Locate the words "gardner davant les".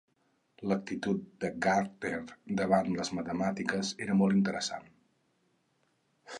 1.65-3.13